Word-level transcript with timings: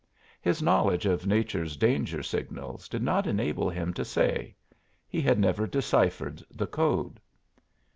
His 0.41 0.63
knowledge 0.63 1.05
of 1.05 1.27
nature's 1.27 1.77
danger 1.77 2.23
signals 2.23 2.89
did 2.89 3.03
not 3.03 3.27
enable 3.27 3.69
him 3.69 3.93
to 3.93 4.03
say; 4.03 4.55
he 5.07 5.21
had 5.21 5.37
never 5.37 5.67
deciphered 5.67 6.41
the 6.49 6.65
code. 6.65 7.19